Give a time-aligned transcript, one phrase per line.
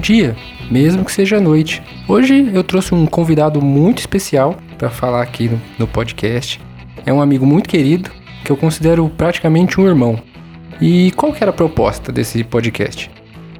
[0.00, 0.34] dia,
[0.70, 1.82] mesmo que seja noite.
[2.08, 6.60] Hoje eu trouxe um convidado muito especial para falar aqui no, no podcast.
[7.04, 8.10] É um amigo muito querido
[8.44, 10.18] que eu considero praticamente um irmão.
[10.80, 13.10] E qual que era a proposta desse podcast?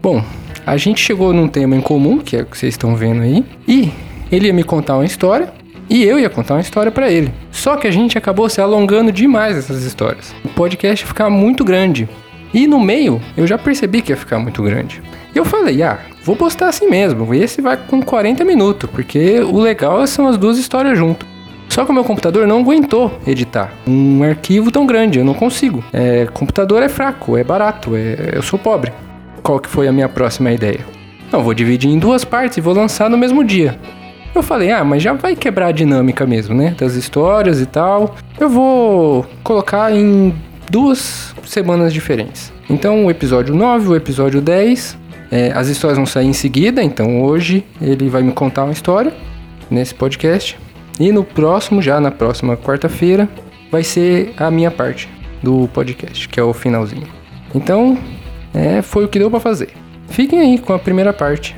[0.00, 0.24] Bom,
[0.66, 3.44] a gente chegou num tema em comum, que é o que vocês estão vendo aí,
[3.68, 3.92] e
[4.32, 5.52] ele ia me contar uma história
[5.88, 7.32] e eu ia contar uma história para ele.
[7.50, 10.34] Só que a gente acabou se alongando demais essas histórias.
[10.44, 12.08] O podcast ia ficar muito grande.
[12.54, 15.02] E no meio, eu já percebi que ia ficar muito grande.
[15.34, 17.34] E eu falei, ah, vou postar assim mesmo.
[17.34, 21.26] Esse vai com 40 minutos, porque o legal são as duas histórias junto.
[21.68, 25.84] Só que o meu computador não aguentou editar um arquivo tão grande, eu não consigo.
[25.92, 28.92] É, computador é fraco, é barato, é, eu sou pobre.
[29.42, 30.80] Qual que foi a minha próxima ideia?
[31.30, 33.78] Não, vou dividir em duas partes e vou lançar no mesmo dia.
[34.34, 36.74] Eu falei, ah, mas já vai quebrar a dinâmica mesmo, né?
[36.76, 38.16] Das histórias e tal.
[38.38, 40.34] Eu vou colocar em
[40.68, 42.52] duas semanas diferentes.
[42.68, 44.96] Então, o episódio 9, o episódio 10,
[45.30, 46.82] é, as histórias vão sair em seguida.
[46.82, 49.12] Então, hoje ele vai me contar uma história
[49.70, 50.58] nesse podcast.
[50.98, 53.28] E no próximo, já na próxima quarta-feira,
[53.70, 55.08] vai ser a minha parte
[55.42, 57.08] do podcast, que é o finalzinho.
[57.54, 57.96] Então,
[58.52, 59.70] é, foi o que deu para fazer.
[60.08, 61.56] Fiquem aí com a primeira parte.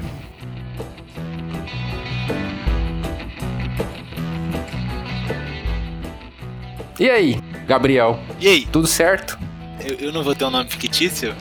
[7.01, 8.21] E aí, Gabriel?
[8.39, 8.67] E aí?
[8.71, 9.37] Tudo certo?
[9.85, 11.35] Eu, eu não vou ter um nome fictício?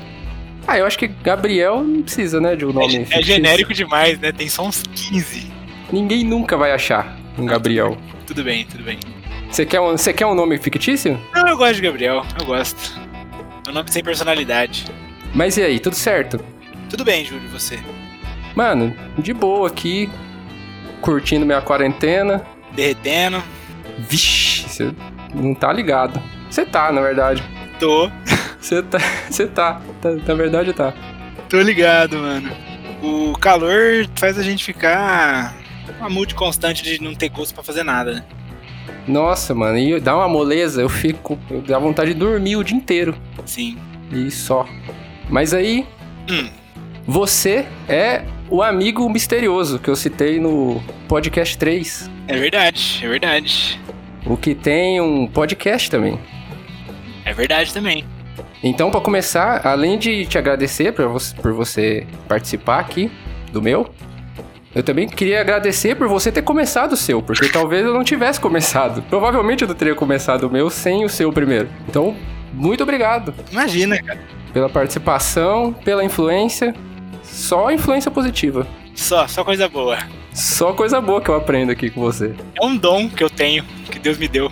[0.72, 4.18] Ah, eu acho que Gabriel não precisa, né, de um nome É, é genérico demais,
[4.18, 4.32] né?
[4.32, 5.52] Tem só uns 15.
[5.92, 7.98] Ninguém nunca vai achar um Gabriel.
[8.26, 8.98] Tudo bem, tudo bem.
[9.50, 11.20] Você quer, um, você quer um nome fictício?
[11.36, 12.98] Não, eu gosto de Gabriel, eu gosto.
[13.68, 14.86] É um nome sem personalidade.
[15.36, 16.40] Mas e aí, tudo certo?
[16.90, 17.78] Tudo bem, Júlio, e você?
[18.56, 20.10] Mano, de boa aqui,
[21.02, 22.46] curtindo minha quarentena.
[22.72, 23.44] Derretendo?
[24.00, 24.92] Vixe, você
[25.36, 26.24] não tá ligado.
[26.50, 27.44] Você tá, na verdade.
[27.78, 28.10] Tô.
[28.62, 28.98] Você tá,
[29.30, 30.94] você tá, tá, na verdade tá.
[31.50, 32.50] Tô ligado, mano.
[33.02, 35.56] O calor faz a gente ficar
[36.00, 38.24] uma mood constante de não ter gosto pra fazer nada, né?
[39.08, 42.78] Nossa, mano, e dá uma moleza, eu fico, eu dá vontade de dormir o dia
[42.78, 43.16] inteiro.
[43.46, 43.78] Sim.
[44.12, 44.68] E só.
[45.30, 45.86] Mas aí,
[46.30, 46.50] Hum.
[47.08, 52.10] você é o amigo misterioso que eu citei no podcast 3.
[52.28, 53.80] É verdade, é verdade.
[54.26, 56.20] O que tem um podcast também.
[57.26, 58.06] É verdade também.
[58.64, 63.12] Então, para começar, além de te agradecer por você, por você participar aqui
[63.52, 63.90] do meu,
[64.74, 68.40] eu também queria agradecer por você ter começado o seu, porque talvez eu não tivesse
[68.40, 69.02] começado.
[69.10, 71.68] Provavelmente eu não teria começado o meu sem o seu primeiro.
[71.90, 72.16] Então,
[72.54, 74.20] muito obrigado Imagina, cara.
[74.54, 76.74] pela participação, pela influência.
[77.24, 78.68] Só influência positiva.
[78.96, 79.98] Só, só coisa boa.
[80.34, 82.34] Só coisa boa que eu aprendo aqui com você.
[82.56, 84.50] É um dom que eu tenho, que Deus me deu.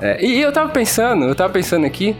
[0.00, 2.16] É, e eu tava pensando, eu tava pensando aqui.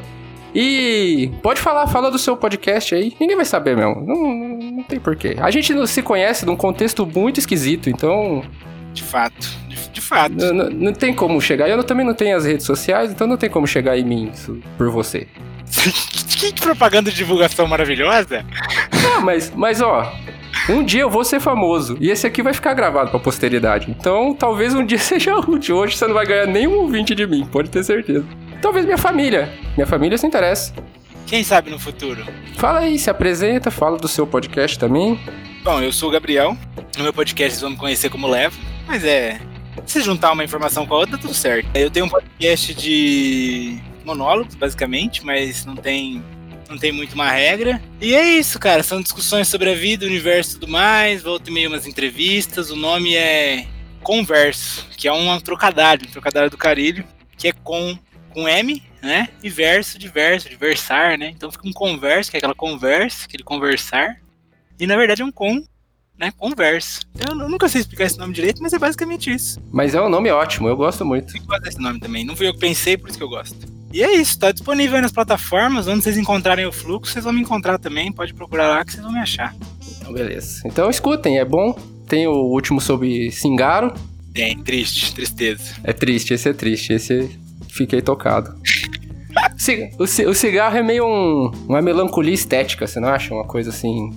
[0.54, 3.14] E pode falar, fala do seu podcast aí.
[3.20, 4.04] Ninguém vai saber mesmo.
[4.04, 4.34] Não,
[4.76, 5.36] não, tem porquê.
[5.40, 8.42] A gente não se conhece num contexto muito esquisito, então
[8.92, 9.48] De fato.
[9.68, 10.32] De, de fato.
[10.34, 11.68] não, não- não tem como chegar.
[11.68, 14.32] Eu também não tenho as redes sociais, então não tem como chegar em mim
[14.76, 15.28] por você.
[16.36, 18.44] que propaganda de divulgação maravilhosa?
[19.16, 20.12] Ah, mas, mas ó,
[20.68, 21.96] um dia eu vou ser famoso.
[22.00, 23.88] E esse aqui vai ficar gravado pra posteridade.
[23.88, 25.76] Então talvez um dia seja útil.
[25.76, 28.24] Hoje você não vai ganhar nenhum ouvinte de mim, pode ter certeza.
[28.60, 29.52] Talvez minha família.
[29.76, 30.74] Minha família se interessa.
[31.26, 32.26] Quem sabe no futuro?
[32.56, 35.18] Fala aí, se apresenta, fala do seu podcast também.
[35.62, 36.56] Bom, eu sou o Gabriel.
[36.96, 38.58] No meu podcast vocês vão me conhecer como Levo.
[38.86, 39.40] Mas é.
[39.86, 41.68] Se juntar uma informação com a outra, tá tudo certo.
[41.74, 46.22] Eu tenho um podcast de monólogos, basicamente, mas não tem.
[46.68, 47.82] Não tem muito uma regra.
[48.00, 48.82] E é isso, cara.
[48.82, 51.22] São discussões sobre a vida, o universo e tudo mais.
[51.22, 52.70] Volta e meio umas entrevistas.
[52.70, 53.66] O nome é
[54.02, 57.04] Converso, que é um trocadilho, um trocadilho do carilho,
[57.36, 57.98] que é com,
[58.30, 59.28] com M, né?
[59.42, 61.30] E verso de verso, de versar, né?
[61.30, 64.16] Então fica um converso, que é aquela conversa, aquele conversar.
[64.78, 65.62] E na verdade é um com,
[66.18, 66.32] né?
[66.36, 67.00] Converso.
[67.18, 69.60] Eu, eu nunca sei explicar esse nome direito, mas é basicamente isso.
[69.70, 71.36] Mas é um nome ótimo, eu gosto muito.
[71.36, 72.24] Eu gosto desse nome também.
[72.24, 73.56] Não fui eu que pensei, por isso que eu gosto.
[73.92, 75.88] E é isso, tá disponível aí nas plataformas.
[75.88, 78.12] Onde vocês encontrarem o fluxo, vocês vão me encontrar também.
[78.12, 79.54] Pode procurar lá que vocês vão me achar.
[79.98, 80.62] Então, beleza.
[80.64, 81.76] Então escutem, é bom.
[82.06, 83.92] Tem o último sobre Singaro.
[84.32, 85.74] Tem, triste, tristeza.
[85.82, 86.92] É triste, esse é triste.
[86.92, 87.36] Esse
[87.72, 88.54] fiquei tocado.
[89.98, 93.32] O, ci- o cigarro é meio um, uma melancolia estética, você não acha?
[93.32, 94.10] Uma coisa assim.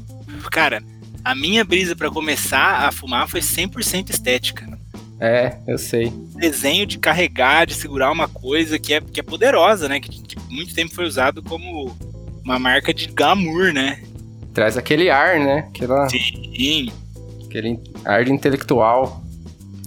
[0.52, 0.82] Cara,
[1.24, 4.66] a minha brisa pra começar a fumar foi 100% estética.
[5.20, 6.12] É, eu sei.
[6.36, 10.00] Desenho de carregar, de segurar uma coisa que é, que é poderosa, né?
[10.00, 11.96] Que, que muito tempo foi usado como
[12.44, 14.02] uma marca de glamour, né?
[14.54, 15.60] Traz aquele ar, né?
[15.70, 16.92] Aquela, Sim,
[17.46, 19.23] aquele ar intelectual.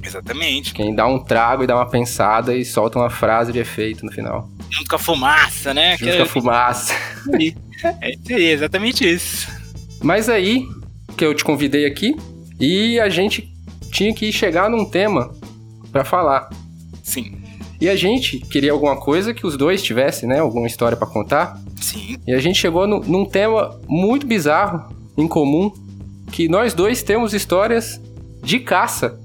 [0.06, 0.72] Exatamente.
[0.72, 4.12] Quem dá um trago e dá uma pensada e solta uma frase de efeito no
[4.12, 4.48] final.
[4.70, 5.96] Junto com a fumaça, né?
[5.96, 6.94] Junto com a fumaça.
[8.00, 9.48] É exatamente isso.
[10.02, 10.66] Mas aí,
[11.16, 12.16] que eu te convidei aqui
[12.58, 13.52] e a gente
[13.90, 15.32] tinha que chegar num tema
[15.92, 16.48] para falar.
[17.02, 17.36] Sim.
[17.80, 20.38] E a gente queria alguma coisa que os dois tivessem, né?
[20.38, 21.60] Alguma história para contar.
[21.80, 22.16] Sim.
[22.26, 25.72] E a gente chegou no, num tema muito bizarro, em comum,
[26.32, 28.00] que nós dois temos histórias
[28.42, 29.20] de caça.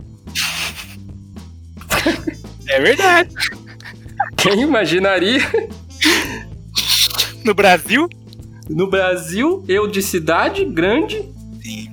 [2.71, 3.29] É verdade.
[4.37, 5.41] Quem imaginaria?
[7.43, 8.07] No Brasil?
[8.69, 11.21] No Brasil, eu de cidade grande.
[11.61, 11.91] Sim.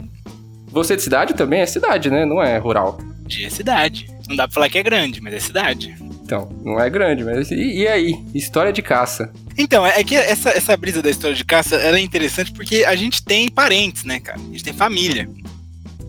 [0.69, 2.25] Você de cidade também é cidade, né?
[2.25, 2.99] Não é rural.
[3.27, 4.09] De é cidade.
[4.29, 5.97] Não dá pra falar que é grande, mas é cidade.
[6.23, 7.51] Então, não é grande, mas.
[7.51, 8.15] E, e aí?
[8.33, 9.33] História de caça.
[9.57, 12.95] Então, é que essa, essa brisa da história de caça ela é interessante porque a
[12.95, 14.39] gente tem parentes, né, cara?
[14.39, 15.29] A gente tem família.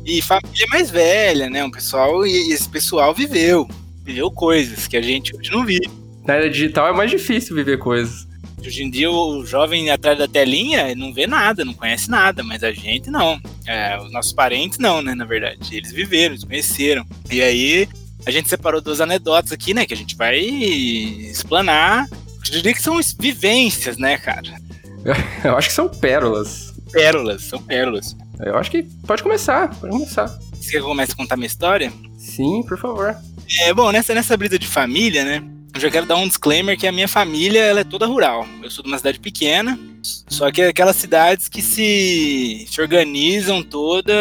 [0.05, 1.63] E família mais velha, né?
[1.63, 3.67] Um pessoal, e esse pessoal viveu.
[4.09, 5.87] Viveu coisas que a gente hoje não vive.
[6.25, 8.27] Na era digital é mais difícil viver coisas.
[8.59, 12.63] Hoje em dia o jovem atrás da telinha não vê nada, não conhece nada, mas
[12.63, 13.39] a gente não.
[13.67, 15.59] É, os nossos parentes não, né, na verdade.
[15.77, 17.05] Eles viveram, eles conheceram.
[17.29, 17.87] E aí
[18.25, 22.07] a gente separou duas anedotas aqui, né, que a gente vai explanar.
[22.11, 24.59] Eu diria que são vivências, né, cara?
[25.45, 26.73] Eu acho que são pérolas.
[26.91, 28.17] Pérolas, são pérolas.
[28.39, 30.35] Eu acho que pode começar, pode começar.
[30.55, 31.93] Você comece a contar minha história?
[32.17, 33.15] Sim, por favor.
[33.57, 35.43] É, bom, nessa, nessa brisa de família, né?
[35.73, 38.47] Eu já quero dar um disclaimer que a minha família ela é toda rural.
[38.61, 39.79] Eu sou de uma cidade pequena,
[40.27, 44.13] só que é aquelas cidades que se, se organizam toda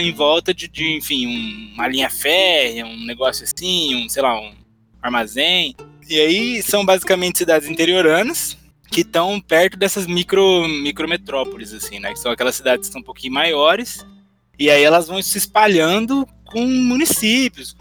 [0.00, 4.38] em volta de, de, enfim, um, uma linha férrea, um negócio assim, um, sei lá,
[4.40, 4.52] um
[5.02, 5.74] armazém.
[6.08, 8.56] E aí são basicamente cidades interioranas
[8.90, 12.12] que estão perto dessas micro micrometrópoles, assim, né?
[12.12, 14.06] Que são aquelas cidades que são um pouquinho maiores.
[14.58, 17.76] E aí elas vão se espalhando com municípios.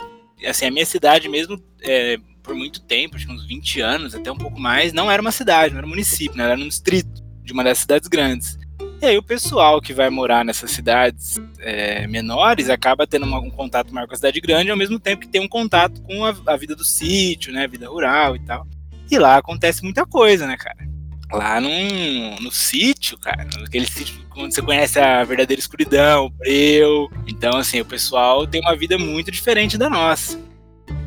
[0.45, 4.31] Assim, a minha cidade mesmo é, por muito tempo, acho que uns 20 anos, até
[4.31, 6.43] um pouco mais, não era uma cidade, não era um município, né?
[6.43, 8.57] era um distrito de uma das cidades grandes.
[9.01, 13.93] E aí o pessoal que vai morar nessas cidades é, menores acaba tendo um contato
[13.93, 16.55] maior com a cidade grande, ao mesmo tempo que tem um contato com a, a,
[16.55, 18.67] vida do sítio, né, a vida rural e tal.
[19.09, 20.94] E lá acontece muita coisa, né, cara?
[21.31, 27.09] Lá num, no sítio, cara, aquele sítio onde você conhece a verdadeira escuridão, o breu.
[27.27, 30.39] Então, assim, o pessoal tem uma vida muito diferente da nossa.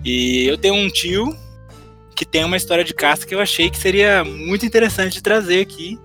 [0.04, 1.36] E eu tenho um tio
[2.16, 5.60] que tem uma história de caça que eu achei que seria muito interessante de trazer
[5.60, 5.98] aqui.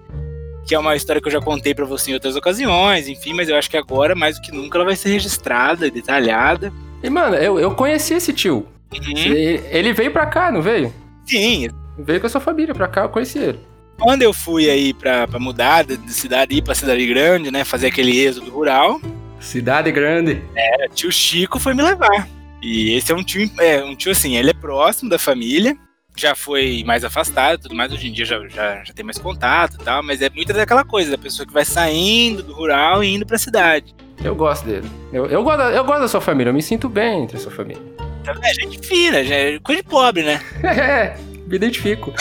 [0.66, 3.50] Que é uma história que eu já contei para você em outras ocasiões, enfim, mas
[3.50, 6.72] eu acho que agora, mais do que nunca, ela vai ser registrada, detalhada.
[7.02, 8.66] E, mano, eu, eu conheci esse tio.
[8.94, 9.18] Uhum.
[9.18, 10.94] Ele, ele veio pra cá, não veio?
[11.26, 11.70] Sim.
[11.98, 13.60] Veio com a sua família pra cá, eu conheci ele.
[14.04, 17.88] Quando eu fui aí pra, pra mudar de cidade, ir pra cidade grande, né, fazer
[17.88, 19.00] aquele êxodo rural...
[19.40, 20.42] Cidade grande.
[20.58, 22.28] É, tio Chico foi me levar.
[22.62, 25.78] E esse é um tio, é, um tio assim, ele é próximo da família,
[26.18, 29.78] já foi mais afastado tudo mais, hoje em dia já, já, já tem mais contato
[29.80, 33.14] e tal, mas é muita daquela coisa, da pessoa que vai saindo do rural e
[33.14, 33.96] indo pra cidade.
[34.22, 34.90] Eu gosto dele.
[35.14, 37.52] Eu, eu, gosto, eu gosto da sua família, eu me sinto bem entre a sua
[37.52, 37.82] família.
[38.22, 40.42] Então, é gente fina, já é coisa de pobre, né?
[40.62, 41.18] É,
[41.54, 42.14] me identifico.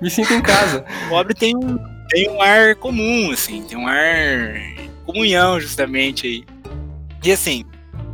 [0.00, 0.84] me sinto em casa.
[1.06, 4.54] O pobre tem um, tem um ar comum, assim, tem um ar
[5.06, 6.44] comunhão, justamente aí.
[7.22, 7.64] E assim,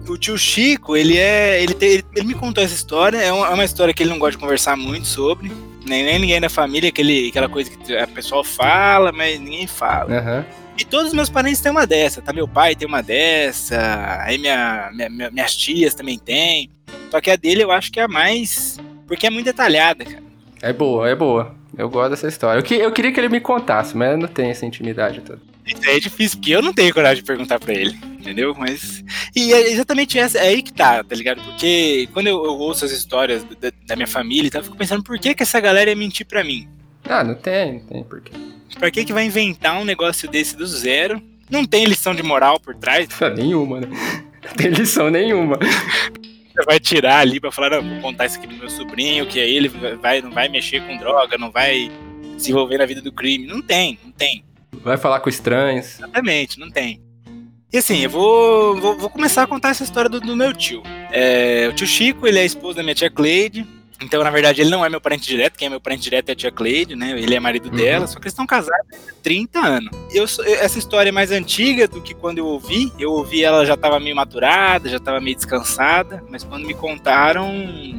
[0.09, 1.62] o tio Chico, ele é.
[1.62, 3.18] Ele, tem, ele, me contou essa história.
[3.18, 5.50] É uma, é uma, história que ele não gosta de conversar muito sobre.
[5.85, 10.21] Nem, nem ninguém da família, aquele, aquela coisa que a pessoa fala, mas ninguém fala.
[10.21, 10.44] Uhum.
[10.78, 12.33] E todos os meus parentes têm uma dessa, tá?
[12.33, 16.71] Meu pai tem uma dessa, aí minha, minha, minhas tias também têm.
[17.11, 18.78] Só que a dele eu acho que é a mais.
[19.06, 20.29] Porque é muito detalhada, cara.
[20.62, 21.55] É boa, é boa.
[21.76, 22.59] Eu gosto dessa história.
[22.59, 25.40] Eu, que, eu queria que ele me contasse, mas eu não tenho essa intimidade toda.
[25.67, 28.55] Isso é difícil, porque eu não tenho coragem de perguntar pra ele, entendeu?
[28.59, 29.05] Mas.
[29.35, 31.40] E é exatamente essa, é aí que tá, tá ligado?
[31.43, 34.76] Porque quando eu, eu ouço as histórias da, da, minha família e tal, eu fico
[34.76, 36.69] pensando por que, que essa galera ia mentir pra mim?
[37.05, 38.33] Ah, não tem, não tem porquê.
[38.79, 41.23] Pra que, que vai inventar um negócio desse do zero?
[41.49, 43.09] Não tem lição de moral por trás?
[43.37, 43.88] nenhuma, né?
[44.45, 45.59] Não tem lição nenhuma.
[46.61, 49.40] Você vai tirar ali pra falar, não, vou contar isso aqui pro meu sobrinho, que
[49.40, 51.90] aí ele vai, não vai mexer com droga, não vai
[52.37, 53.47] se envolver na vida do crime.
[53.47, 54.45] Não tem, não tem.
[54.83, 55.99] Vai falar com estranhos.
[55.99, 57.00] Exatamente, não tem.
[57.73, 60.83] E assim, eu vou, vou, vou começar a contar essa história do, do meu tio.
[61.12, 63.67] É, o tio Chico, ele é esposo da minha tia Cleide.
[64.02, 65.59] Então, na verdade, ele não é meu parente direto.
[65.59, 67.11] Quem é meu parente direto é a tia Cleide, né?
[67.21, 67.76] Ele é marido uhum.
[67.76, 69.90] dela, só que eles estão casados há 30 anos.
[70.12, 72.90] Eu, essa história é mais antiga do que quando eu ouvi.
[72.99, 76.25] Eu ouvi ela já estava meio maturada, já estava meio descansada.
[76.30, 77.50] Mas quando me contaram,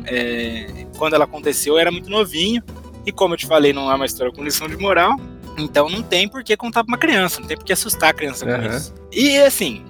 [0.08, 2.64] é, quando ela aconteceu, eu era muito novinho.
[3.06, 5.16] E como eu te falei, não é uma história com lição de moral.
[5.58, 8.14] Então não tem por que contar pra uma criança, não tem por que assustar a
[8.14, 8.76] criança com uhum.
[8.76, 8.94] isso.
[9.12, 9.84] E assim,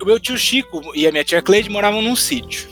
[0.00, 2.68] o meu tio Chico e a minha tia Cleide moravam num sítio.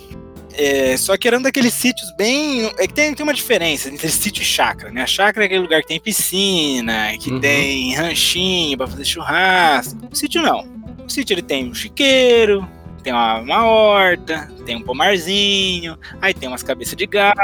[0.56, 2.66] É, só que era um daqueles sítios bem.
[2.78, 5.02] É que tem, tem uma diferença entre sítio e chácara, né?
[5.02, 7.40] A chácara é aquele lugar que tem piscina, que uhum.
[7.40, 10.08] tem ranchinho pra fazer churrasco.
[10.10, 10.66] O sítio não.
[11.04, 12.66] O sítio ele tem um chiqueiro,
[13.02, 17.40] tem uma, uma horta, tem um pomarzinho, aí tem umas cabeças de gado.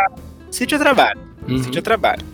[0.50, 1.20] Sítio é trabalho.
[1.48, 1.62] Uhum.
[1.62, 2.24] Sítio é trabalho.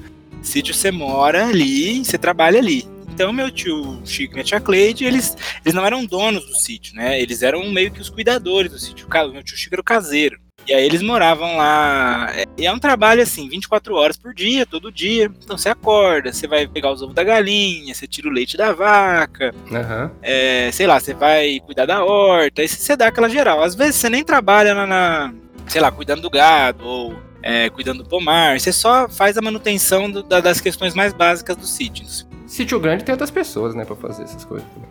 [0.43, 2.87] Sítio você mora ali, você trabalha ali.
[3.09, 6.95] Então, meu tio Chico e minha tia Cleide, eles, eles não eram donos do sítio,
[6.95, 7.19] né?
[7.19, 9.09] Eles eram meio que os cuidadores do sítio.
[9.33, 10.39] Meu tio Chico era o caseiro.
[10.67, 12.29] E aí eles moravam lá.
[12.35, 15.31] É- E é um trabalho assim, 24 horas por dia, todo dia.
[15.45, 18.73] Então você acorda, você vai pegar os ovos da galinha, você tira o leite da
[18.73, 20.11] vaca, Aham.
[20.23, 23.63] é, sei lá, você vai cuidar da horta, aí você dá aquela geral.
[23.63, 25.35] Às vezes você nem trabalha na, na-
[25.69, 30.11] sei lá, cuidando do gado ou é, cuidando do pomar, você só faz a manutenção
[30.11, 32.05] do- da- das questões mais básicas do sítio.
[32.47, 34.67] Sítio grande tem outras pessoas, né, pra fazer essas coisas.
[34.69, 34.91] também.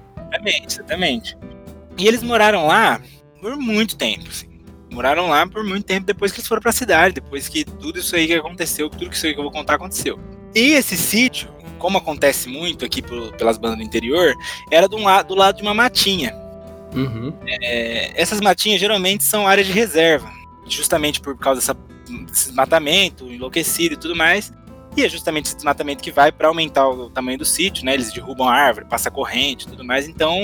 [0.55, 1.38] Exatamente, exatamente.
[1.98, 3.01] E eles moraram lá
[3.41, 4.48] por muito tempo, assim.
[4.95, 8.15] Moraram lá por muito tempo depois que eles foram pra cidade, depois que tudo isso
[8.15, 10.17] aí que aconteceu, tudo isso aí que eu vou contar aconteceu.
[10.55, 14.33] E esse sítio, como acontece muito aqui pelo- pelas bandas do interior,
[14.71, 16.33] era do, la- do lado de uma matinha.
[16.95, 17.33] Uhum.
[17.45, 20.31] É, essas matinhas geralmente são áreas de reserva,
[20.65, 21.73] justamente por causa dessa,
[22.25, 24.53] desse desmatamento enlouquecido e tudo mais.
[24.95, 27.93] E é justamente esse desmatamento que vai para aumentar o tamanho do sítio, né?
[27.93, 30.07] Eles derrubam a árvore, passa corrente e tudo mais.
[30.07, 30.39] Então,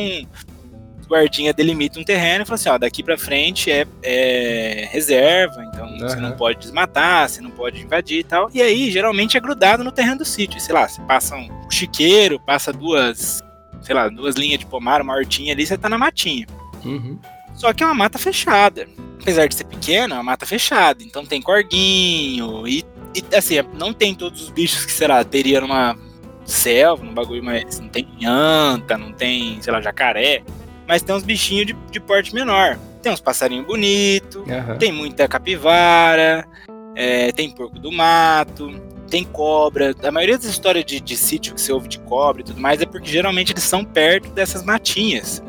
[1.12, 5.88] guardinha delimita um terreno e fala assim: ó, daqui para frente é, é reserva, então
[5.98, 6.22] você Aham.
[6.22, 8.50] não pode desmatar, você não pode invadir e tal.
[8.53, 10.60] E aí, geralmente é grudado no terreno do sítio.
[10.60, 13.44] Sei lá, você passa um chiqueiro, passa duas,
[13.82, 16.48] sei lá, duas linhas de pomar, uma hortinha ali, você tá na matinha.
[16.84, 17.20] Uhum.
[17.53, 18.88] Só que é uma mata fechada.
[19.22, 21.03] Apesar de ser pequena, é uma mata fechada.
[21.03, 25.62] Então tem corguinho e, e, assim, não tem todos os bichos que, sei lá, teria
[25.62, 25.96] numa
[26.44, 27.80] selva, num bagulho mais.
[27.80, 30.44] Não tem anta, não tem, sei lá, jacaré.
[30.92, 32.78] Mas tem uns bichinhos de, de porte menor.
[33.02, 34.78] Tem uns passarinhos bonitos, Aham.
[34.78, 36.46] tem muita capivara,
[36.94, 38.70] é, tem porco do mato,
[39.10, 39.96] tem cobra.
[40.04, 42.82] A maioria das histórias de, de sítio que você ouve de cobra e tudo mais
[42.82, 45.42] é porque geralmente eles são perto dessas matinhas.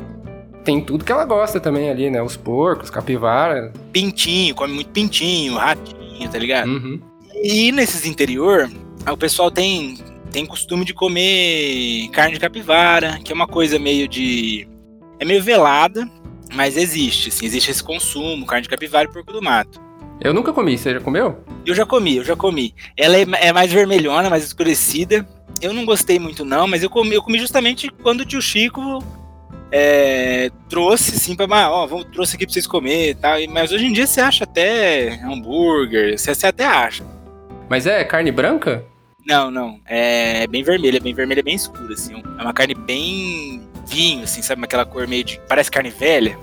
[0.63, 2.21] Tem tudo que ela gosta também ali, né?
[2.21, 3.73] Os porcos, capivara.
[3.91, 6.69] pintinho, come muito pintinho, ratinho, tá ligado?
[6.69, 7.01] Uhum.
[7.43, 8.71] E nesses interior,
[9.11, 9.97] o pessoal tem,
[10.31, 14.71] tem costume de comer carne de capivara, que é uma coisa meio de.
[15.23, 16.05] É meio velada,
[16.53, 19.81] mas existe, assim, existe esse consumo, carne de capivara e porco do mato.
[20.19, 21.41] Eu nunca comi, você já comeu?
[21.65, 22.75] Eu já comi, eu já comi.
[22.97, 25.25] Ela é, é mais vermelhona, mais escurecida.
[25.61, 29.01] Eu não gostei muito, não, mas eu comi, eu comi justamente quando o tio Chico
[29.71, 31.47] é, trouxe, assim, pra.
[31.49, 33.39] ah, Ó, vamos, trouxe aqui pra vocês comer e tal.
[33.39, 37.01] E- Mas hoje em dia você acha até hambúrguer, você, você até acha.
[37.69, 38.83] Mas é carne branca?
[39.25, 39.79] Não, não.
[39.85, 42.21] É bem vermelha, bem vermelha, bem escura, assim.
[42.37, 43.61] É uma carne bem
[43.93, 44.63] vinho, assim, sabe?
[44.63, 45.39] Aquela cor meio de.
[45.47, 46.37] Parece carne velha.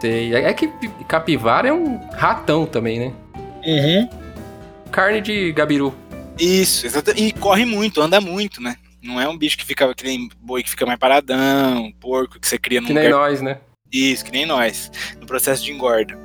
[0.00, 0.34] Sei.
[0.34, 0.70] É que
[1.06, 3.12] capivara é um ratão também, né?
[3.64, 4.08] Uhum.
[4.90, 5.94] Carne de gabiru.
[6.38, 7.12] Isso, exato.
[7.16, 8.76] E corre muito, anda muito, né?
[9.02, 12.48] Não é um bicho que fica que nem boi que fica mais paradão, porco que
[12.48, 13.58] você cria num Que nem lugar nós, né?
[13.92, 16.18] Isso, que nem nós, no processo de engorda.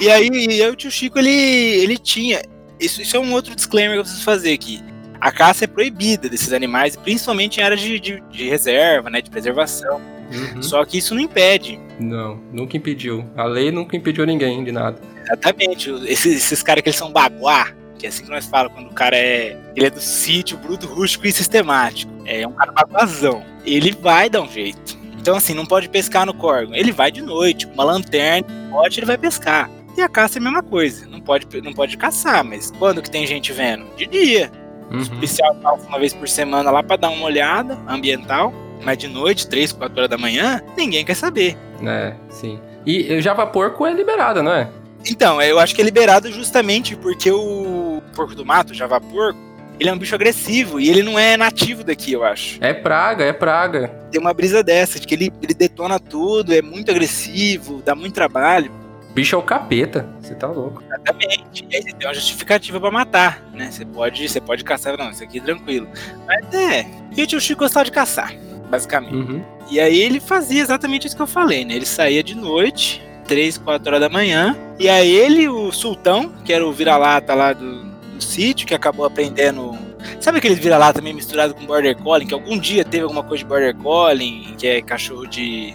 [0.00, 2.42] E aí, e aí o tio Chico, ele, ele tinha.
[2.78, 4.82] Isso, isso é um outro disclaimer que eu preciso fazer aqui.
[5.20, 9.20] A caça é proibida desses animais, principalmente em áreas de, de, de reserva, né?
[9.20, 10.00] De preservação.
[10.32, 10.62] Uhum.
[10.62, 11.78] Só que isso não impede.
[11.98, 13.28] Não, nunca impediu.
[13.36, 14.98] A lei nunca impediu ninguém de nada.
[15.24, 15.90] Exatamente.
[16.06, 18.94] Esses, esses caras que eles são baguá, que é assim que nós falamos quando o
[18.94, 19.58] cara é.
[19.76, 22.10] Ele é do sítio, bruto, rústico e sistemático.
[22.24, 23.44] É um cara baguazão.
[23.64, 24.98] Ele vai dar um jeito.
[25.20, 26.74] Então, assim, não pode pescar no córrego.
[26.74, 29.70] Ele vai de noite, com uma lanterna, um bote, ele vai pescar.
[29.96, 31.06] E a caça é a mesma coisa.
[31.06, 33.84] Não pode, não pode caçar, mas quando que tem gente vendo?
[33.96, 34.50] De dia.
[34.90, 35.04] Uhum.
[35.06, 38.52] policial passa uma vez por semana lá pra dar uma olhada ambiental.
[38.82, 41.56] Mas de noite, 3, 4 horas da manhã, ninguém quer saber.
[41.86, 42.58] É, sim.
[42.86, 44.68] E Java Porco é liberada, não é?
[45.08, 49.38] Então, eu acho que é liberado justamente porque o porco do mato, o java porco,
[49.78, 52.58] ele é um bicho agressivo e ele não é nativo daqui, eu acho.
[52.60, 53.88] É praga, é praga.
[54.10, 58.14] Tem uma brisa dessa, de que ele, ele detona tudo, é muito agressivo, dá muito
[58.14, 58.70] trabalho.
[59.14, 60.08] Bicho é o capeta.
[60.20, 60.82] Você tá louco.
[60.84, 61.66] Exatamente.
[61.68, 63.70] E aí você tem uma justificativa pra matar, né?
[63.70, 65.88] Você pode, você pode caçar, não, isso aqui é tranquilo.
[66.26, 66.86] Mas é.
[67.16, 68.34] E o tio Chico gostava de caçar,
[68.70, 69.14] basicamente.
[69.14, 69.42] Uhum.
[69.70, 71.74] E aí ele fazia exatamente isso que eu falei, né?
[71.74, 76.52] Ele saía de noite, 3, 4 horas da manhã, e aí ele, o sultão, que
[76.52, 79.78] era o vira-lata lá do, do sítio, que acabou aprendendo.
[80.20, 83.48] Sabe aquele vira-lata meio misturado com border collie, que algum dia teve alguma coisa de
[83.48, 85.74] border collie, que é cachorro de.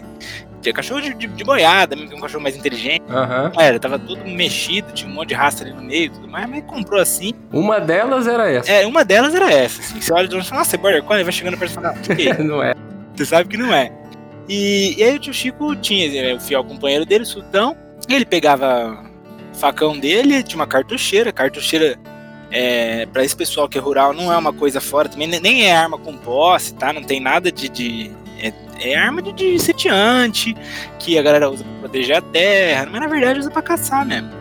[0.70, 3.04] É cachorro de, de, de boiada, mesmo que é um cachorro mais inteligente.
[3.56, 6.28] Não era, tava tudo mexido, tinha um monte de raça ali no meio e tudo
[6.28, 7.34] mais, mas comprou assim.
[7.52, 8.72] Uma delas era essa.
[8.72, 9.82] É, uma delas era essa.
[9.82, 12.16] Assim, você olha e fala, nossa, é border collie, vai chegando perto e fala, não,
[12.16, 12.74] que não é?
[13.16, 13.92] Você sabe que não é.
[14.48, 17.76] E, e aí o tio Chico tinha né, o fiel companheiro dele, o Sultão.
[18.08, 19.04] Ele pegava
[19.54, 21.32] o facão dele, tinha uma cartucheira.
[21.32, 21.98] Cartucheira,
[22.52, 25.28] é, para esse pessoal que é rural, não é uma coisa fora também.
[25.28, 26.94] nem- Nem é arma com posse, tá?
[26.94, 29.58] Não tem nada de, de, É, é arma de, de
[31.00, 34.32] que a galera usa pra proteger a terra, mas na verdade usa pra caçar mesmo.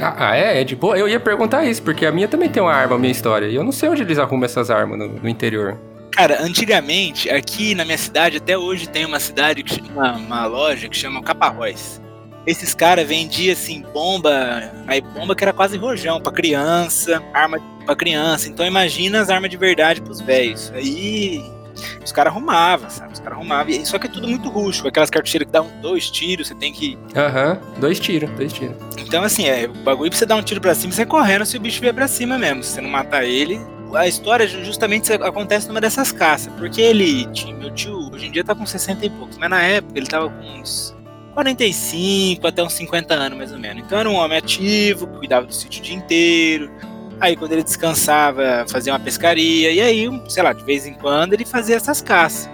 [0.00, 0.60] Ah, ah, é?
[0.60, 0.98] É de boa?
[0.98, 3.46] Eu ia perguntar isso, porque a minha também tem uma arma, a minha história.
[3.46, 5.78] E eu não sei onde eles arrumam essas armas no, no interior.
[6.10, 10.88] Cara, antigamente, aqui na minha cidade, até hoje tem uma cidade, que uma, uma loja
[10.88, 12.00] que chama Caparróis.
[12.46, 17.96] Esses caras vendiam assim bomba, aí bomba que era quase rojão pra criança, arma pra
[17.96, 18.48] criança.
[18.48, 20.70] Então imagina as armas de verdade pros velhos.
[20.74, 21.42] Aí
[22.04, 23.12] os caras arrumavam, sabe?
[23.12, 23.84] Os caras arrumavam.
[23.84, 24.88] Só que é tudo muito rústico.
[24.88, 26.98] Aquelas cartucheiras que dão dois tiros, você tem que.
[27.14, 27.80] Aham, uhum.
[27.80, 28.76] dois tiros, dois tiros.
[28.98, 31.56] Então, assim, é, o bagulho pra você dar um tiro pra cima, você correndo se
[31.56, 32.62] o bicho vier pra cima mesmo.
[32.62, 33.60] Se você não matar ele.
[33.94, 36.52] A história justamente acontece numa dessas caças.
[36.54, 37.26] Porque ele,
[37.58, 40.28] meu tio, hoje em dia tá com 60 e poucos, mas na época ele tava
[40.28, 40.96] com uns
[41.34, 43.84] 45 até uns 50 anos, mais ou menos.
[43.84, 46.70] Então era um homem ativo, cuidava do sítio o dia inteiro
[47.20, 49.70] Aí quando ele descansava, fazia uma pescaria.
[49.70, 52.50] E aí, sei lá, de vez em quando ele fazia essas caças.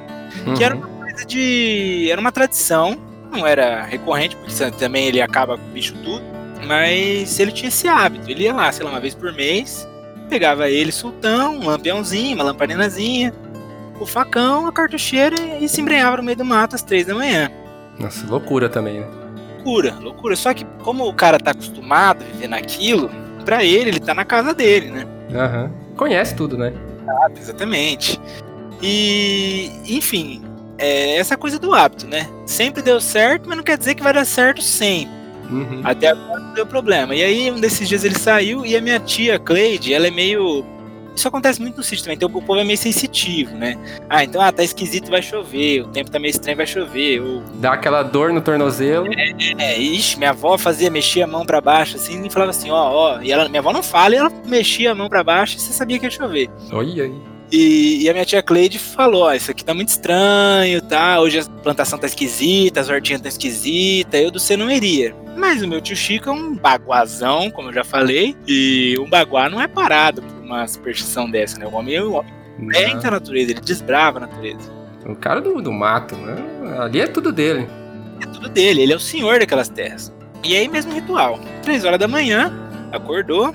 [0.47, 0.55] Uhum.
[0.55, 2.09] Que era uma coisa de.
[2.11, 2.97] Era uma tradição.
[3.31, 6.23] Não era recorrente, porque também ele acaba com o bicho tudo.
[6.67, 8.31] Mas ele tinha esse hábito.
[8.31, 9.89] Ele ia lá, sei lá, uma vez por mês.
[10.29, 13.35] Pegava ele, sultão, um lampiãozinho, uma lamparinazinha,
[13.99, 17.51] o facão, a cartucheira e se embrenhava no meio do mato às três da manhã.
[17.99, 19.09] Nossa, loucura também, né?
[19.57, 20.37] Loucura, loucura.
[20.37, 23.11] Só que como o cara tá acostumado a viver naquilo,
[23.45, 25.07] para ele, ele tá na casa dele, né?
[25.35, 25.65] Aham.
[25.65, 25.97] Uhum.
[25.97, 26.73] Conhece tudo, né?
[27.07, 28.21] Ah, exatamente.
[28.83, 30.43] E, enfim,
[30.79, 32.27] é essa coisa do hábito, né?
[32.47, 35.21] Sempre deu certo, mas não quer dizer que vai dar certo sempre.
[35.51, 35.81] Uhum.
[35.85, 37.15] Até agora não deu problema.
[37.15, 40.65] E aí, um desses dias ele saiu e a minha tia, Cleide, ela é meio
[41.15, 43.77] isso acontece muito no sítio também, então o povo é meio sensitivo, né?
[44.09, 47.21] Ah, então, ah, tá esquisito, vai chover, o tempo tá meio estranho, vai chover.
[47.21, 47.43] Ou...
[47.55, 49.07] Dá aquela dor no tornozelo.
[49.13, 52.71] É, é, ixi, minha avó fazia, mexia a mão para baixo, assim, e falava assim,
[52.71, 55.57] ó, ó, e ela, minha avó não fala, e ela mexia a mão para baixo
[55.57, 56.51] e você sabia que ia chover.
[56.73, 57.31] Olha aí.
[57.53, 61.21] E, e, a minha tia Cleide falou: Ó, isso aqui tá muito estranho, tá?
[61.21, 65.17] Hoje a plantação tá esquisita, as hortinhas tá esquisita, eu do C não iria.
[65.37, 69.49] Mas o meu tio Chico é um baguazão, como eu já falei, e um baguá
[69.49, 70.23] não é parado
[70.57, 71.67] uma superstição dessa, né?
[71.67, 72.33] O homem, o homem
[72.75, 74.71] é a natureza, ele desbrava a natureza.
[75.07, 76.37] O cara do, do mato, né?
[76.79, 77.67] Ali é tudo dele.
[78.21, 80.13] É tudo dele, ele é o senhor daquelas terras.
[80.45, 81.39] E aí mesmo ritual.
[81.63, 82.53] Três horas da manhã,
[82.93, 83.55] acordou,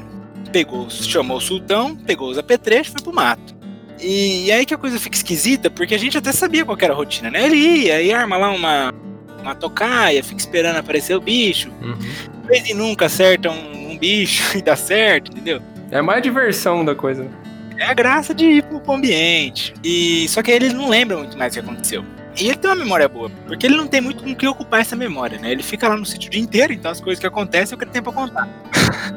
[0.51, 3.55] pegou, chamou o sultão, pegou os apetrechos e foi pro mato.
[3.99, 6.93] E, e, aí que a coisa fica esquisita, porque a gente até sabia qual era
[6.93, 7.45] a rotina, né?
[7.45, 8.93] Ele ia e arma lá uma,
[9.41, 11.71] uma tocaia, fica esperando aparecer o bicho.
[11.81, 11.97] Uhum.
[12.45, 15.61] Vez e nunca acerta um, um, bicho e dá certo, entendeu?
[15.91, 17.27] É mais diversão da coisa.
[17.77, 19.73] É a graça de ir pro ambiente.
[19.83, 22.05] E só que ele não lembra muito mais o que aconteceu.
[22.37, 24.81] E ele tem uma memória boa, porque ele não tem muito com o que ocupar
[24.81, 25.51] essa memória, né?
[25.51, 27.85] Ele fica lá no sítio o dia inteiro, então as coisas que acontecem o que
[27.85, 28.47] ele tem pra contar.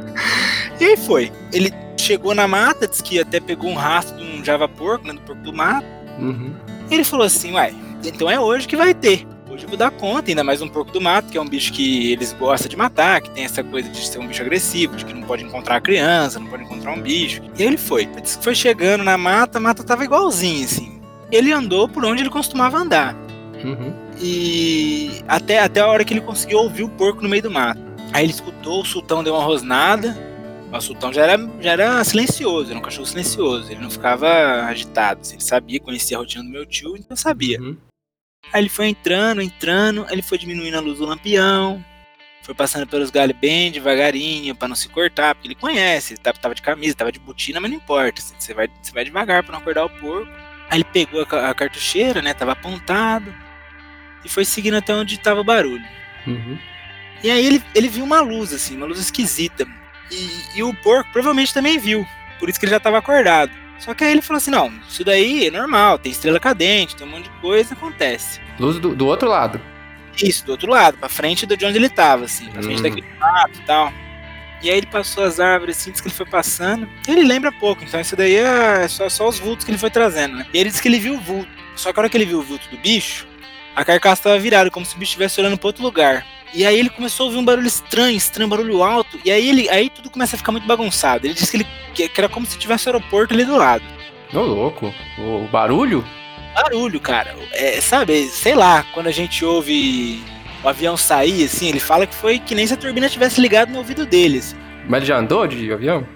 [0.81, 1.33] e aí foi.
[1.53, 5.15] Ele chegou na mata, disse que até pegou um rastro de um java porco, né,
[5.15, 5.87] do porco do mato.
[6.19, 6.55] Uhum.
[6.91, 9.27] Ele falou assim, uai, então é hoje que vai ter.
[9.67, 12.33] Vou dar conta, ainda mais um porco do mato, que é um bicho que eles
[12.33, 15.23] gostam de matar, que tem essa coisa de ser um bicho agressivo, de que não
[15.23, 17.43] pode encontrar a criança, não pode encontrar um bicho.
[17.59, 18.07] E ele foi.
[18.07, 21.01] Disse que foi chegando na mata, a mata tava igualzinha, assim.
[21.31, 23.15] Ele andou por onde ele costumava andar.
[23.63, 23.93] Uhum.
[24.21, 27.81] E até, até a hora que ele conseguiu ouvir o porco no meio do mato.
[28.13, 30.17] Aí ele escutou, o sultão deu uma rosnada,
[30.73, 35.21] o sultão já era, já era silencioso, era um cachorro silencioso, ele não ficava agitado.
[35.21, 37.61] Assim, ele sabia, conhecia a rotina do meu tio, então sabia.
[37.61, 37.77] Uhum.
[38.53, 41.85] Aí ele foi entrando, entrando, ele foi diminuindo a luz do lampião,
[42.43, 46.55] foi passando pelos galhos bem devagarinho, para não se cortar, porque ele conhece, ele tava
[46.55, 49.53] de camisa, tava de botina, mas não importa, assim, você, vai, você vai devagar para
[49.53, 50.33] não acordar o porco.
[50.71, 53.35] Aí ele pegou a, a, cartucheira, né, tava apontado,
[54.25, 55.85] e foi seguindo até onde tava o barulho.
[56.27, 56.59] Uhum.
[57.23, 59.67] E aí ele, ele viu uma luz, assim, uma luz esquisita.
[60.11, 62.07] E, e, o porco provavelmente também viu.
[62.39, 63.53] Por isso que ele já estava acordado.
[63.79, 67.07] Só que aí ele falou assim: não, isso daí é normal, tem estrela cadente, tem
[67.07, 68.41] um monte de coisa, acontece.
[68.59, 69.61] Luz do, do outro lado.
[70.21, 72.83] Isso, do outro lado, pra frente de onde ele estava, assim, pra frente hum.
[72.83, 73.93] daquele mato e tal.
[74.61, 76.89] E aí ele passou as árvores, assim, disse que ele foi passando.
[77.07, 80.37] Ele lembra pouco, então isso daí é só, só os vultos que ele foi trazendo,
[80.37, 80.47] né?
[80.53, 81.49] E ele disse que ele viu o vulto.
[81.77, 83.29] Só que a hora que ele viu o vulto do bicho,
[83.77, 86.27] a carcaça estava virada, como se o bicho estivesse olhando para outro lugar.
[86.55, 89.19] E aí ele começou a ouvir um barulho estranho, estranho, barulho alto.
[89.25, 91.27] E aí ele, aí tudo começa a ficar muito bagunçado.
[91.27, 93.85] Ele disse que, ele, que, era como se tivesse aeroporto ali do lado.
[94.33, 94.93] Ô, louco.
[95.19, 96.05] O barulho?
[96.55, 97.35] Barulho, cara.
[97.53, 100.23] É, sabe, sei lá, quando a gente ouve
[100.63, 103.71] o avião sair, assim, ele fala que foi que nem se a turbina tivesse ligado
[103.71, 104.57] no ouvido deles.
[104.89, 106.07] Mas ele já andou de avião?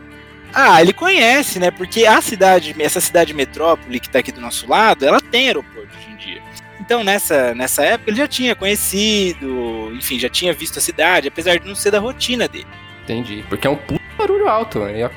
[0.54, 1.70] Ah, ele conhece, né?
[1.70, 5.88] Porque a cidade, essa cidade metrópole que tá aqui do nosso lado, ela tem aeroporto
[5.96, 6.42] hoje em dia.
[6.82, 11.56] Então, nessa, nessa época, ele já tinha conhecido, enfim, já tinha visto a cidade, apesar
[11.56, 12.66] de não ser da rotina dele.
[13.04, 13.44] Entendi.
[13.48, 15.08] Porque é um puto barulho alto, né?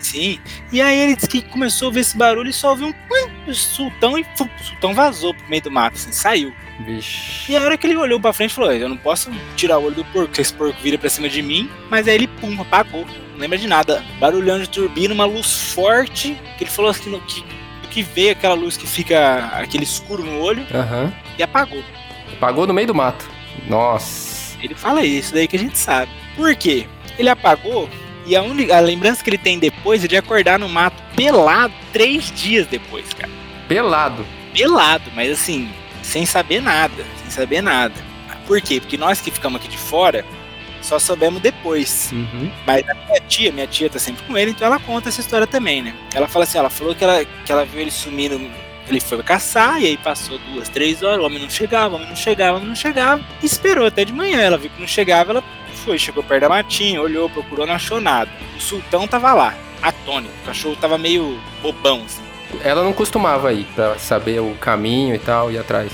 [0.00, 0.40] Sim.
[0.72, 4.18] E aí ele disse que começou a ver esse barulho e só ouviu um sultão
[4.18, 6.52] e fum, o sultão vazou pro meio do mato, assim, saiu.
[6.84, 7.52] Vixe.
[7.52, 9.94] E a hora que ele olhou pra frente, falou: Eu não posso tirar o olho
[9.94, 11.70] do porco, esse porco vira pra cima de mim.
[11.88, 13.06] Mas aí ele, pum, apagou.
[13.32, 14.04] Não lembra de nada.
[14.18, 16.36] Barulhão de turbina, uma luz forte.
[16.58, 17.44] Que ele falou assim: que,
[17.94, 21.12] que veio aquela luz que fica aquele escuro no olho Aham.
[21.38, 21.82] e apagou.
[22.32, 23.30] Apagou no meio do mato.
[23.68, 24.56] Nossa.
[24.60, 26.10] Ele fala isso, daí que a gente sabe.
[26.34, 26.88] Por quê?
[27.16, 27.88] Ele apagou
[28.26, 31.72] e a, única, a lembrança que ele tem depois é de acordar no mato pelado
[31.92, 33.30] três dias depois, cara.
[33.68, 34.26] Pelado.
[34.52, 35.70] pelado, mas assim,
[36.02, 37.94] sem saber nada, sem saber nada.
[38.44, 38.80] Por quê?
[38.80, 40.24] Porque nós que ficamos aqui de fora
[40.84, 42.10] só soubemos depois.
[42.12, 42.50] Uhum.
[42.66, 45.46] Mas a minha tia, minha tia tá sempre com ele, então ela conta essa história
[45.46, 45.94] também, né?
[46.14, 48.40] Ela fala assim, ela falou que ela, que ela viu ele sumindo,
[48.88, 52.08] ele foi caçar, e aí passou duas, três horas, o homem não chegava, o homem
[52.08, 54.86] não chegava, o homem não chegava, e esperou até de manhã, ela viu que não
[54.86, 55.44] chegava, ela
[55.84, 58.30] foi, chegou perto da matinha, olhou, procurou, não achou nada.
[58.56, 62.22] O sultão tava lá, atônito, o cachorro tava meio bobão, assim.
[62.62, 65.90] Ela não costumava ir pra saber o caminho e tal, ir atrás.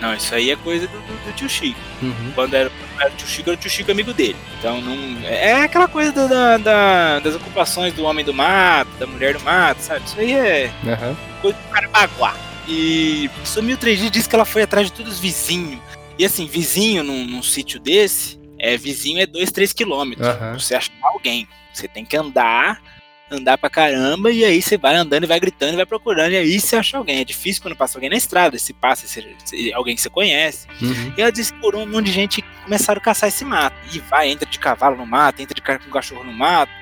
[0.00, 1.78] Não, isso aí é coisa do, do- do tio Chico.
[2.00, 2.32] Uhum.
[2.34, 4.36] Quando era, era o tio Chico, era o tio Chico amigo dele.
[4.58, 5.26] Então não.
[5.26, 9.40] É aquela coisa da- da- da- das ocupações do homem do mato, da mulher do
[9.44, 10.04] mato, sabe?
[10.04, 11.16] Isso aí é Aham.
[11.40, 12.34] coisa do cara baguá.
[12.66, 15.80] E sumiu três dias disse que ela foi atrás de todos os vizinhos.
[16.18, 20.26] E assim, vizinho num, num sítio desse, é vizinho é dois, três quilômetros.
[20.26, 20.36] Aham.
[20.50, 21.48] Pra você achar alguém.
[21.72, 22.82] Você tem que andar,
[23.30, 26.36] andar pra caramba, e aí você vai andando e vai gritando e vai procurando, e
[26.36, 27.20] aí você acha alguém.
[27.20, 30.66] É difícil quando passa alguém na estrada, se passa se, se- alguém que você conhece.
[30.80, 31.12] Uhum.
[31.16, 33.76] E ela disse que por um monte de gente começaram a caçar esse mato.
[33.92, 36.72] E vai, entra de cavalo no mato, entra de cara com cachorro no mato.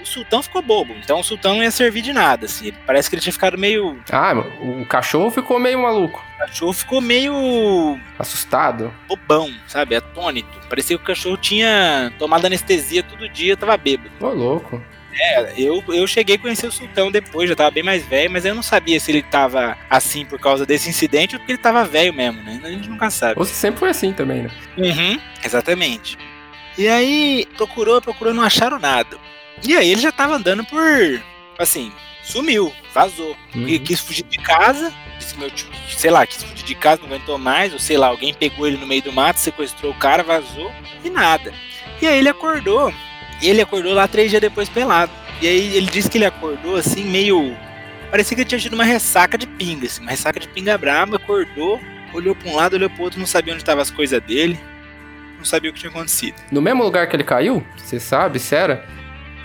[0.00, 2.72] O sultão ficou bobo, então o sultão não ia servir de nada, assim.
[2.86, 3.98] Parece que ele tinha ficado meio.
[4.12, 6.22] Ah, o cachorro ficou meio maluco.
[6.36, 8.92] O cachorro ficou meio Assustado.
[9.08, 9.96] bobão, sabe?
[9.96, 10.60] Atônito.
[10.68, 14.10] Parecia que o cachorro tinha tomado anestesia todo dia, tava bêbado.
[14.20, 14.80] Ô, louco.
[15.18, 18.44] É, eu, eu cheguei a conhecer o sultão depois, já tava bem mais velho, mas
[18.44, 21.84] eu não sabia se ele tava assim por causa desse incidente ou porque ele tava
[21.84, 22.60] velho mesmo, né?
[22.62, 23.34] A gente nunca sabe.
[23.38, 24.50] Ou se sempre foi assim também, né?
[24.76, 26.18] Uhum, exatamente.
[26.76, 29.16] E aí, procurou, procurou, não acharam nada.
[29.66, 31.22] E aí ele já tava andando por.
[31.58, 31.90] Assim,
[32.22, 33.34] sumiu, vazou.
[33.54, 33.66] Uhum.
[33.66, 34.92] E quis fugir de casa.
[35.18, 37.72] Disse meu tio, sei lá, quis fugir de casa, não aguentou mais.
[37.72, 40.70] Ou sei lá, alguém pegou ele no meio do mato, sequestrou o cara, vazou.
[41.02, 41.54] E nada.
[42.02, 42.92] E aí ele acordou.
[43.42, 45.12] Ele acordou lá três dias depois pelado.
[45.40, 47.56] E aí ele disse que ele acordou assim, meio.
[48.10, 51.16] Parecia que ele tinha tido uma ressaca de pinga, assim, uma ressaca de pinga braba,
[51.16, 51.80] acordou,
[52.14, 54.58] olhou pra um lado, olhou pro outro, não sabia onde estavam as coisas dele,
[55.36, 56.36] não sabia o que tinha acontecido.
[56.50, 57.66] No mesmo lugar que ele caiu?
[57.76, 58.86] Você sabe, se era?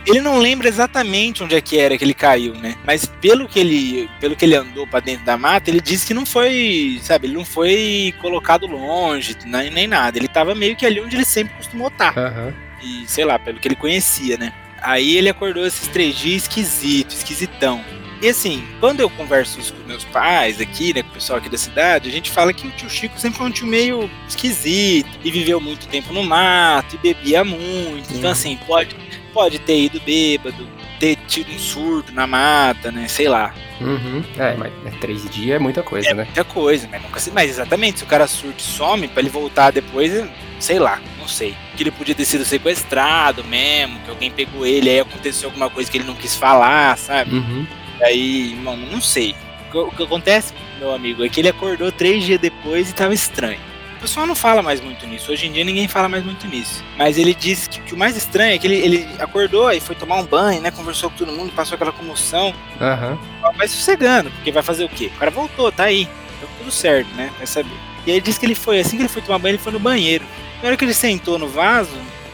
[0.06, 2.76] Ele não lembra exatamente onde é que era que ele caiu, né?
[2.86, 6.14] Mas pelo que ele, pelo que ele andou pra dentro da mata, ele disse que
[6.14, 10.18] não foi, sabe, ele não foi colocado longe, nem, nem nada.
[10.18, 12.18] Ele tava meio que ali onde ele sempre costumou estar.
[12.18, 12.54] Aham.
[12.82, 14.54] E sei lá, pelo que ele conhecia, né?
[14.82, 17.84] Aí ele acordou esses três dias esquisito, esquisitão.
[18.22, 21.50] E assim, quando eu converso isso com meus pais aqui, né, com o pessoal aqui
[21.50, 25.10] da cidade, a gente fala que o tio Chico sempre foi um tio meio esquisito
[25.24, 28.06] e viveu muito tempo no mato e bebia muito.
[28.12, 28.30] Então Uhum.
[28.32, 28.96] assim, pode,
[29.34, 30.67] pode ter ido bêbado,
[31.00, 33.54] ter tido um surto na mata, né, sei lá.
[33.80, 34.24] Uhum.
[34.38, 36.24] É, mas é, três dias é muita coisa, É né?
[36.26, 37.20] muita coisa, mas nunca.
[37.34, 41.02] Mas exatamente, se o cara surta e some, pra ele voltar depois, eu- sei lá,
[41.22, 41.56] não sei.
[41.78, 45.90] Que ele podia ter sido sequestrado mesmo, que alguém pegou ele, aí aconteceu alguma coisa
[45.90, 47.36] que ele não quis falar, sabe?
[47.36, 47.66] Uhum.
[48.02, 49.36] Aí, mano, não sei.
[49.74, 53.60] O que, acontece, meu amigo, é que ele acordou três dias depois e tava estranho.
[53.98, 55.32] O pessoal não fala mais muito nisso.
[55.32, 56.84] Hoje em dia ninguém fala mais muito nisso.
[56.98, 59.96] Mas ele disse que, que o mais estranho é que ele, ele acordou e foi
[59.96, 60.72] tomar um banho, né?
[60.72, 62.54] Conversou com todo mundo, passou aquela comoção.
[62.82, 63.18] Aham.
[63.56, 65.12] Vai sossegando, porque vai fazer o quê?
[65.16, 66.08] O cara voltou, tá aí.
[66.42, 67.32] Tá tudo certo, né?
[67.38, 67.70] Vai saber.
[68.06, 69.72] E aí ele disse que ele foi, assim que ele foi tomar banho, ele foi
[69.72, 70.26] no banheiro.
[70.62, 71.89] Na hora que ele sentou no vaso,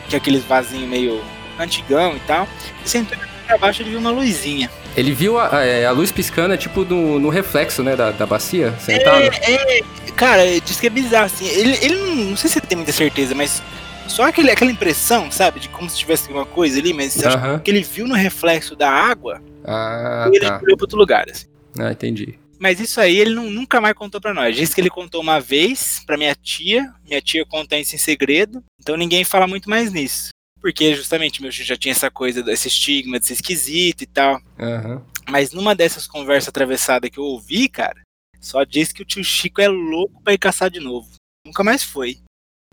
[0.10, 1.22] que é aqueles vasinhos meio
[1.60, 2.48] antigão e tal,
[2.80, 4.70] ele sentou pra baixo e ele viu uma luzinha.
[4.96, 8.26] Ele viu a, é, a luz piscando, é tipo no, no reflexo, né, da, da
[8.26, 9.22] bacia, sentado.
[9.22, 9.82] É, é,
[10.16, 11.48] cara, disse que é bizarro, assim.
[11.48, 13.62] Ele, ele não, não sei se ele tem muita certeza, mas
[14.08, 17.60] só aquele, aquela impressão, sabe, de como se tivesse alguma coisa ali, mas acho Aham.
[17.60, 20.60] que ele viu no reflexo da água Ah, e ele tá.
[20.64, 21.46] olhou pra outro lugar, assim.
[21.80, 22.40] Ah, entendi.
[22.60, 24.56] Mas isso aí ele não- nunca mais contou pra nós.
[24.56, 26.94] Disse que ele contou uma vez pra minha tia.
[27.06, 28.64] Minha tia conta isso em segredo.
[28.82, 30.30] Então ninguém fala muito mais nisso.
[30.60, 34.42] Porque justamente meu tio já tinha essa coisa, desse estigma de ser esquisito e tal.
[34.60, 35.06] Aham.
[35.30, 38.02] Mas numa dessas conversas atravessadas que eu ouvi, cara,
[38.42, 41.10] só diz que o tio Chico é louco pra ir caçar de novo.
[41.46, 42.18] Nunca mais foi.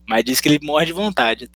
[0.08, 1.50] Mas diz que ele morre de vontade.